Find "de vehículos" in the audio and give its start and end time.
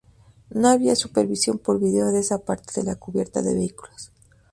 3.43-4.11